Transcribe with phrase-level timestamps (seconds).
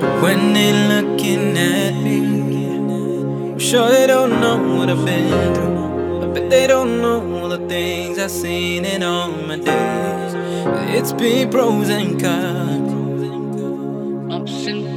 [0.00, 2.18] When they looking at me,
[3.52, 6.22] I'm sure they don't know what I've been through.
[6.24, 10.34] I bet they don't know all the things I've seen in all my days.
[10.96, 12.92] It's been pros and cons,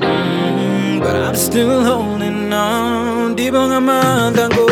[0.01, 3.35] Mm, but I'm still holding on.
[3.35, 4.69] Deep on my mind, I go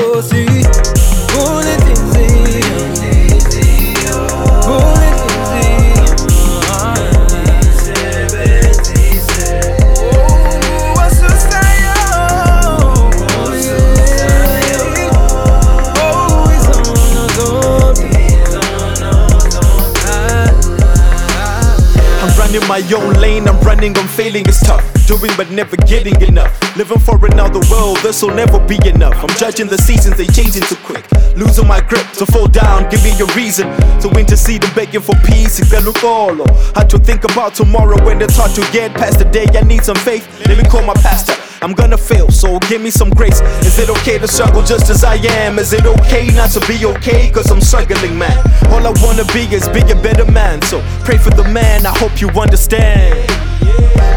[22.59, 24.83] the my own lane, I'm running, I'm failing, it's tough.
[25.05, 26.53] Doing but never getting enough.
[26.75, 29.15] Living for another world, this'll never be enough.
[29.23, 31.05] I'm judging the seasons, they changing too quick.
[31.35, 33.67] Losing my grip to fall down, give me a reason
[34.01, 35.57] to intercede and begging for peace.
[35.59, 39.45] Had to think about tomorrow when it's hard to get past the day.
[39.53, 40.27] I need some faith.
[40.47, 41.46] Let me call my pastor.
[41.61, 43.41] I'm gonna fail, so give me some grace.
[43.65, 45.57] Is it okay to struggle just as I am?
[45.57, 47.31] Is it okay not to be okay?
[47.31, 48.37] Cause I'm struggling, man.
[48.69, 50.61] All I wanna be is be a better man.
[50.63, 53.25] So pray for the man, I hope you understand.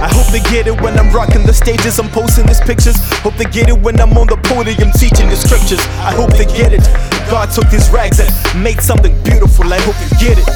[0.02, 2.97] I hope they get it when I'm rocking the stages, I'm posting these pictures.
[3.20, 5.80] Hope they get it when I'm on the podium teaching the scriptures.
[6.04, 6.84] I hope they get it.
[7.30, 8.30] God took these rags and
[8.62, 9.72] made something beautiful.
[9.72, 10.48] I hope you get it.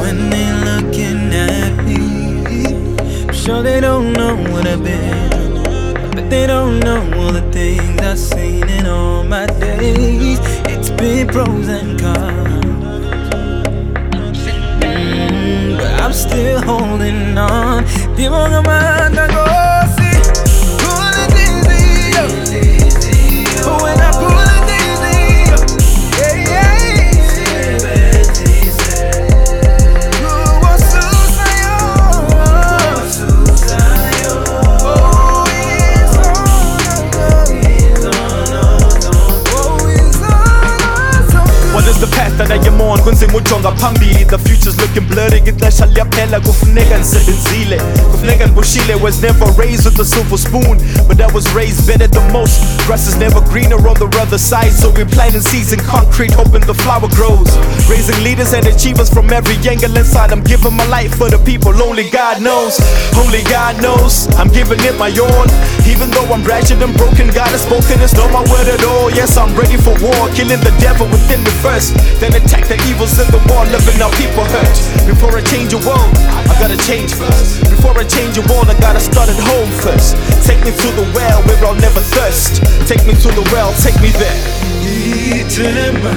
[0.00, 5.43] When they looking at me, I'm sure they don't know what I've been.
[6.24, 10.38] But they don't know all the things I've seen in all my days.
[10.72, 12.64] It's been pros and cons.
[14.82, 17.84] Mm, but I'm still holding on.
[18.16, 19.43] Deep on my
[41.74, 42.98] What is the path that I am on?
[43.00, 47.80] kunzima ujonga phambili The future's looking blurry ixesha liyaphela kufuneka ndisebenzile
[48.10, 50.78] kufuneka ndibushile was never raised with a silver spoon.
[51.08, 52.60] But I was raised better than most.
[52.86, 56.66] Grass is never greener on the other side so we're planting seeds in concrete hoping
[56.66, 57.50] the flower grows.
[57.88, 61.72] Raising leaders and achievers from every angle inside I'm giving my life for the people
[61.82, 62.80] only God knows.
[63.16, 65.46] Only God knows I'm giving it my all
[65.86, 69.10] even though I'm wretched and broken God has spoken it's not my word at all.
[69.10, 71.94] Yes I'm ready for war killing the devil within me first.
[72.20, 74.76] Then attack the evils in the world living out people hurt.
[75.06, 76.14] Before I change the world
[76.48, 77.62] I gotta change first.
[77.70, 80.16] Before I change the world I gotta start at home first.
[80.46, 82.62] Take me to the well where I'll never thirst.
[82.88, 84.40] Take me to the well take me there.
[85.38, 86.14] Ithemba